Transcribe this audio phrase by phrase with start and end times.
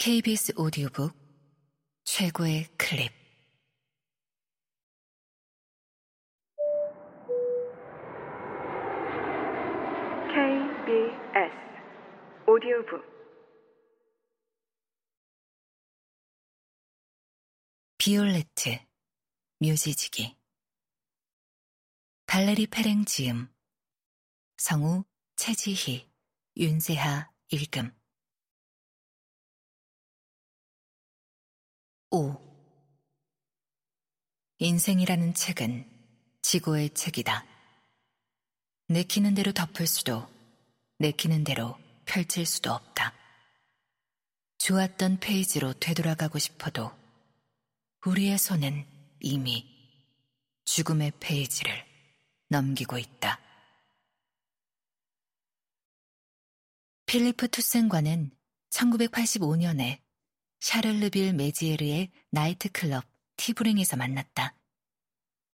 [0.00, 1.12] KBS 오디오북
[2.04, 3.10] 최고의 클립.
[10.28, 11.52] KBS
[12.46, 13.02] 오디오북.
[17.98, 18.78] 비올레트
[19.58, 20.36] 묘지지기.
[22.26, 23.52] 발레리 페랭 지음.
[24.58, 25.02] 성우
[25.34, 26.08] 최지희
[26.56, 27.97] 윤세하 읽음
[32.10, 32.40] 5.
[34.56, 35.86] 인생이라는 책은
[36.40, 37.44] 지고의 책이다.
[38.86, 40.26] 내키는 대로 덮을 수도,
[41.00, 43.12] 내키는 대로 펼칠 수도 없다.
[44.56, 46.90] 좋았던 페이지로 되돌아가고 싶어도
[48.06, 48.86] 우리의 손은
[49.20, 49.66] 이미
[50.64, 51.84] 죽음의 페이지를
[52.48, 53.38] 넘기고 있다.
[57.04, 58.30] 필리프 투센과는
[58.70, 60.07] 1985년에
[60.60, 63.04] 샤를르빌 메지에르의 나이트클럽
[63.36, 64.54] 티브랭에서 만났다.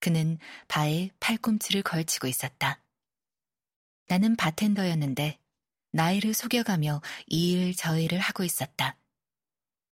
[0.00, 2.82] 그는 바에 팔꿈치를 걸치고 있었다.
[4.08, 5.38] 나는 바텐더였는데
[5.92, 8.96] 나이를 속여가며 이 일 저 일을 하고 있었다.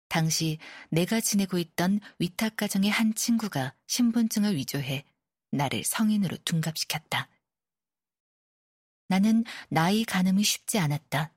[0.09, 0.58] 당시
[0.89, 5.03] 내가 지내고 있던 위탁 가정의 한 친구가 신분증을 위조해
[5.52, 7.30] 나를 성인으로 둔갑시켰다.
[9.09, 11.33] 나는 나이 가늠이 쉽지 않았다.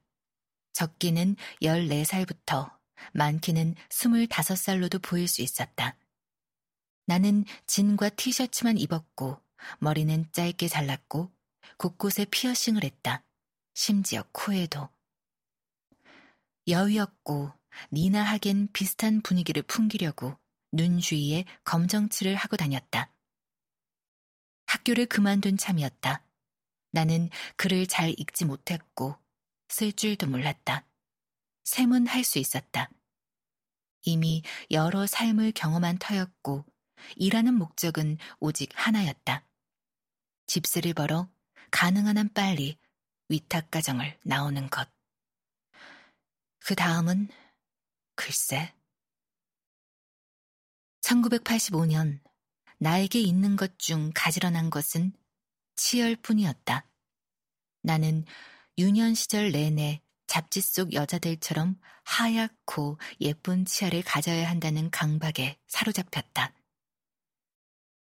[0.73, 2.80] 적기는 14살부터
[3.13, 5.97] 많기는 25살로도 보일 수 있었다.
[7.07, 9.41] 나는 진과 티셔츠만 입었고
[9.79, 11.31] 머리는 짧게 잘랐고
[11.77, 13.25] 곳곳에 피어싱을 했다.
[13.75, 14.89] 심지어 코에도.
[16.69, 17.53] 여위였고
[17.93, 20.37] 니나 하겐 비슷한 분위기를 풍기려고
[20.73, 23.13] 눈 주위에 검정칠을 하고 다녔다.
[24.67, 26.25] 학교를 그만둔 참이었다.
[26.93, 29.17] 나는 글을 잘 읽지 못했고
[29.69, 30.85] 쓸 줄도 몰랐다.
[31.65, 32.91] 셈은 할 수 있었다.
[34.03, 36.65] 이미 여러 삶을 경험한 터였고
[37.17, 39.47] 일하는 목적은 오직 하나였다.
[40.47, 41.31] 집세를 벌어
[41.71, 42.79] 가능한 한 빨리
[43.29, 44.89] 위탁 가정을 나오는 것.
[46.61, 47.29] 그 다음은
[48.15, 48.75] 글쎄.
[51.03, 52.21] 1985년
[52.79, 55.13] 나에게 있는 것 중 가지런한 것은
[55.77, 56.87] 치열뿐이었다.
[57.83, 58.25] 나는
[58.79, 66.55] 유년 시절 내내 잡지 속 여자들처럼 하얗고 예쁜 치아를 가져야 한다는 강박에 사로잡혔다.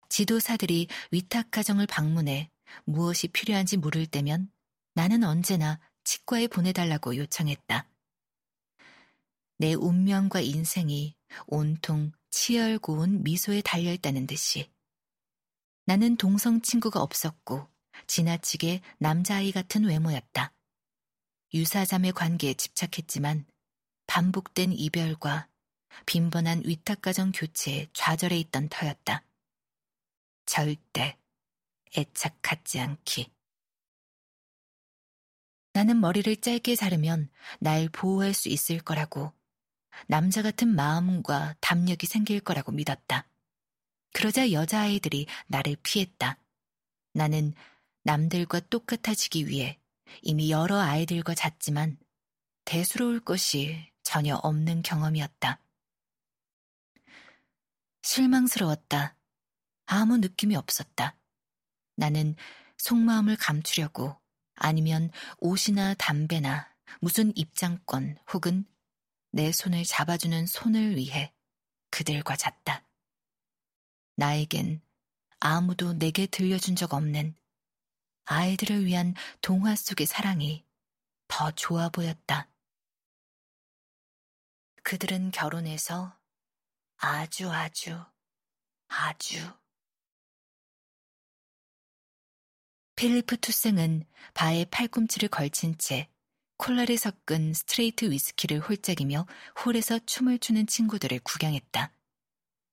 [0.09, 2.49] 지도사들이 위탁가정을 방문해
[2.85, 4.53] 무엇이 필요한지 물을 때면
[4.95, 7.89] 나는 언제나 치과에 보내달라고 요청했다.
[9.59, 11.17] 내 운명과 인생이
[11.49, 14.71] 온통 치열 고운 미소에 달려있다는 듯이
[15.87, 17.67] 나는 동성 친구가 없었고
[18.07, 20.53] 지나치게 남자아이 같은 외모였다.
[21.55, 23.45] 유사자매 관계에 집착했지만
[24.07, 25.49] 반복된 이별과
[26.07, 29.23] 빈번한 위탁가정 교체에 좌절해 있던 터였다.
[30.47, 31.19] 절대
[31.97, 33.31] 애착 갖지 않기.
[35.75, 37.31] 나는 머리를 짧게 자르면
[37.61, 39.33] 날 보호할 수 있을 거라고
[40.07, 43.27] 남자 같은 마음과 담력이 생길 거라고 믿었다.
[44.13, 46.39] 그러자 여자아이들이 나를 피했다.
[47.15, 47.55] 나는
[48.05, 49.79] 남들과 똑같아지기 위해
[50.21, 51.99] 이미 여러 아이들과 잤지만
[52.65, 55.61] 대수로울 것이 전혀 없는 경험이었다.
[58.03, 59.17] 실망스러웠다.
[59.87, 61.17] 아무 느낌이 없었다.
[61.97, 62.35] 나는
[62.79, 64.17] 속마음을 감추려고
[64.55, 66.69] 아니면 옷이나 담배나
[67.01, 68.65] 무슨 입장권 혹은
[69.31, 71.33] 내 손을 잡아주는 손을 위해
[71.91, 72.85] 그들과 잤다.
[74.17, 74.83] 나에겐
[75.41, 77.35] 아무도 내게 들려준 적 없는
[78.25, 80.65] 아이들을 위한 동화 속의 사랑이
[81.29, 82.49] 더 좋아 보였다.
[84.83, 86.19] 그들은 결혼해서
[86.97, 88.05] 아주 아주
[88.89, 89.39] 아주
[92.97, 96.09] 필리프 투생은 바에 팔꿈치를 걸친 채
[96.59, 99.27] 콜라를 섞은 스트레이트 위스키를 홀짝이며
[99.65, 101.93] 홀에서 춤을 추는 친구들을 구경했다.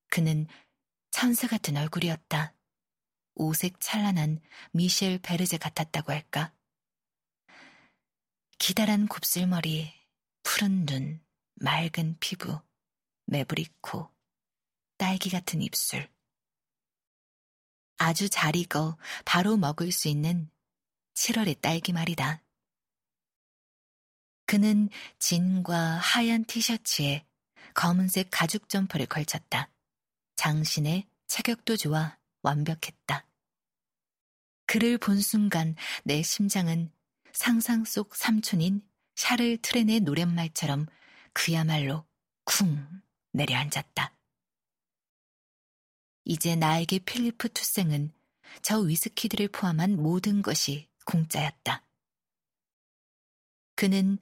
[0.09, 0.45] 그는
[1.09, 2.53] 천사 같은 얼굴이었다.
[3.39, 4.41] 오색 찬란한
[4.73, 6.53] 미셸 베르제 같았다고 할까?
[8.57, 9.93] 기다란 곱슬머리,
[10.43, 11.23] 푸른 눈,
[11.55, 12.59] 맑은 피부,
[13.27, 14.11] 매부리 코,
[14.97, 16.09] 딸기 같은 입술.
[17.95, 20.51] 아주 잘 익어 바로 먹을 수 있는
[21.13, 22.43] 7월의 딸기 말이다.
[24.47, 27.25] 그는 진과 하얀 티셔츠에
[27.73, 29.71] 검은색 가죽 점퍼를 걸쳤다.
[30.35, 33.28] 장신의 체격도 좋아 완벽했다.
[34.69, 36.91] 그를 본 순간 내 심장은
[37.33, 38.83] 상상 속 삼촌인
[39.15, 40.85] 샤를 트렌의 노랫말처럼
[41.33, 42.05] 그야말로
[42.43, 42.85] 쿵
[43.31, 44.15] 내려앉았다.
[46.23, 48.13] 이제 나에게 필리프 투생은
[48.61, 51.83] 저 위스키들을 포함한 모든 것이 공짜였다.
[53.73, 54.19] 그는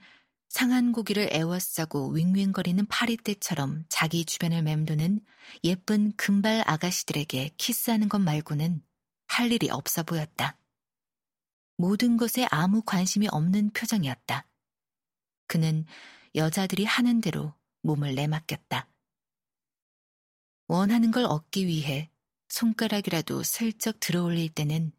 [0.48, 5.20] 상한 고기를 애워싸고 윙윙거리는 파리떼처럼 자기 주변을 맴도는
[5.66, 8.87] 예쁜 금발 아가씨들에게 키스하는 것 말고는
[9.28, 10.58] 할 일이 없어 보였다.
[11.78, 14.48] 모든 것에 아무 관심이 없는 표정이었다.
[15.48, 15.86] 그는
[16.36, 17.54] 여자들이 하는 대로
[17.84, 18.90] 몸을 내맡겼다.
[20.68, 22.10] 원하는 걸 얻기 위해
[22.50, 24.92] 손가락이라도 슬쩍 들어올릴 때는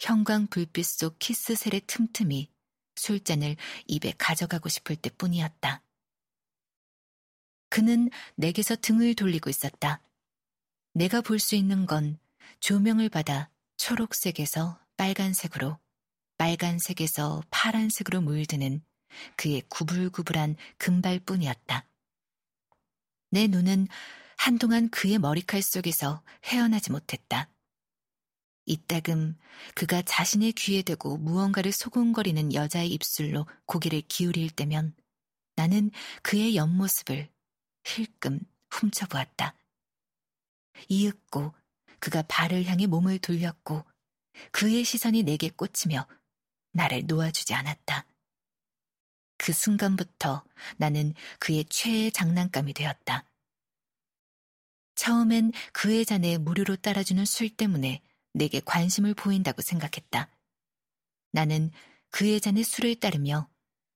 [0.00, 2.50] 형광 불빛 속 키스셀의 틈틈이
[2.96, 3.56] 술잔을
[3.86, 5.82] 입에 가져가고 싶을 때 뿐이었다.
[7.70, 10.02] 그는 내게서 등을 돌리고 있었다.
[10.94, 12.18] 내가 볼 수 있는 건
[12.60, 13.50] 조명을 받아
[13.82, 15.76] 초록색에서 빨간색으로,
[16.38, 18.80] 빨간색에서 파란색으로 물드는
[19.34, 21.84] 그의 구불구불한 금발뿐이었다.
[23.30, 23.88] 내 눈은
[24.36, 27.50] 한동안 그의 머리칼 속에서 헤어나지 못했다.
[28.66, 29.36] 이따금
[29.74, 34.94] 그가 자신의 귀에 대고 무언가를 소곤거리는 여자의 입술로 고개를 기울일 때면
[35.56, 35.90] 나는
[36.22, 37.28] 그의 옆모습을
[37.84, 38.38] 힐끔
[38.70, 39.56] 훔쳐보았다.
[40.88, 41.52] 이윽고
[42.02, 43.84] 그가 발을 향해 몸을 돌렸고
[44.50, 46.08] 그의 시선이 내게 꽂히며
[46.72, 48.06] 나를 놓아주지 않았다.
[49.38, 50.42] 그 순간부터
[50.78, 53.24] 나는 그의 최애 장난감이 되었다.
[54.96, 58.02] 처음엔 그의 잔에 무료로 따라주는 술 때문에
[58.32, 60.28] 내게 관심을 보인다고 생각했다.
[61.30, 61.70] 나는
[62.10, 63.48] 그의 잔에 술을 따르며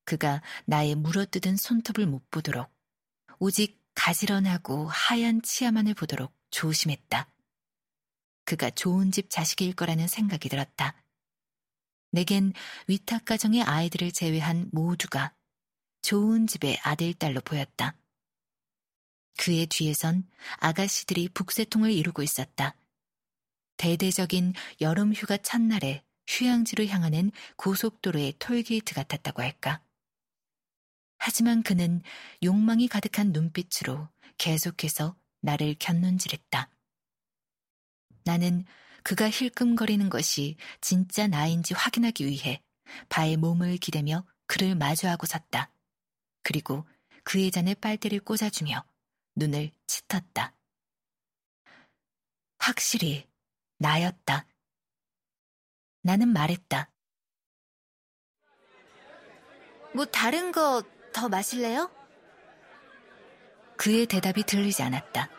[0.05, 2.73] 그가 나의 물어뜯은 손톱을 못 보도록
[3.41, 7.36] 오직 가지런하고 하얀 치아만을 보도록 조심했다.
[8.47, 10.95] 그가 좋은 집 자식일 거라는 생각이 들었다.
[12.13, 12.55] 내겐
[12.87, 15.35] 위탁 가정의 아이들을 제외한 모두가
[16.01, 17.97] 좋은 집의 아들, 딸로 보였다.
[19.37, 20.27] 그의 뒤에선
[20.59, 22.75] 아가씨들이 북새통을 이루고 있었다.
[23.77, 29.83] 대대적인 여름 휴가 첫날에 휴양지로 향하는 고속도로의 톨게이트 같았다고 할까.
[31.19, 32.01] 하지만 그는
[32.43, 34.09] 욕망이 가득한 눈빛으로
[34.39, 36.71] 계속해서 나를 곁눈질했다.
[38.27, 38.65] 나는
[39.03, 42.63] 그가 힐끔거리는 것이 진짜 나인지 확인하기 위해
[43.09, 45.73] 바의 몸을 기대며 그를 마주하고 섰다.
[46.43, 46.87] 그리고
[47.25, 48.85] 그의 잔에 빨대를 꽂아주며
[49.37, 50.55] 눈을 짙었다.
[52.59, 53.27] 확실히
[53.79, 54.47] 나였다.
[56.03, 56.91] 나는 말했다.
[59.95, 60.83] 뭐 다른 거
[61.17, 61.91] 더 마실래요?
[63.79, 65.31] 그의 대답이 들리지 않았다.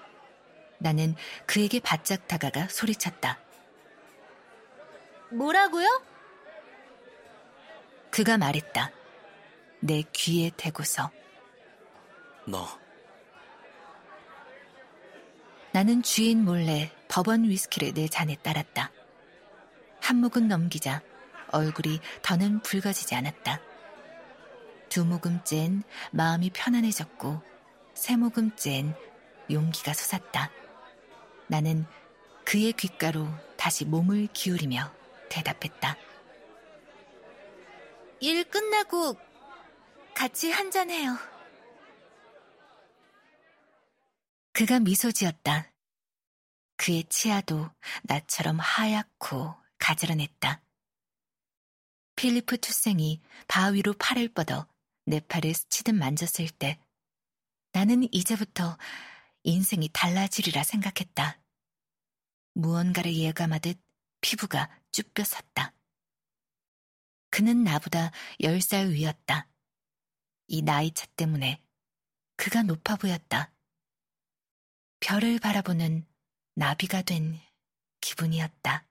[0.79, 1.15] 나는
[1.45, 3.39] 그에게 바짝 다가가 소리쳤다.
[5.31, 5.88] 뭐라고요?
[8.12, 8.91] 그가 말했다.
[9.79, 11.12] 내 귀에 대고서.
[12.45, 12.68] 너.
[15.71, 18.91] 나는 주인 몰래 법원 위스키를 내 잔에 따랐다.
[20.01, 21.01] 한 모금 넘기자
[21.51, 23.62] 얼굴이 더는 붉어지지 않았다.
[24.89, 27.41] 두 모금째엔 마음이 편안해졌고
[27.94, 28.95] 세 모금째엔
[29.51, 30.51] 용기가 솟았다.
[31.47, 31.85] 나는
[32.45, 33.27] 그의 귓가로
[33.57, 34.94] 다시 몸을 기울이며
[35.29, 35.97] 대답했다.
[38.19, 39.15] 일 끝나고
[40.13, 41.17] 같이 한잔해요.
[44.54, 45.71] 그가 미소 지었다.
[46.77, 47.69] 그의 치아도
[48.04, 50.61] 나처럼 하얗고 가지런했다.
[52.16, 54.68] 필리프 투생이 바위로 팔을 뻗어
[55.06, 56.80] 내 팔을 스치듯 만졌을 때
[57.71, 58.77] 나는 이제부터
[59.44, 61.41] 인생이 달라지리라 생각했다.
[62.53, 63.79] 무언가를 예감하듯
[64.21, 65.73] 피부가 쭈뼛었다.
[67.29, 69.49] 그는 나보다 열 살 위였다.
[70.47, 71.61] 이 나이차 때문에
[72.35, 73.53] 그가 높아 보였다.
[74.99, 76.07] 별을 바라보는
[76.56, 77.39] 나비가 된
[78.01, 78.86] 기분이었다.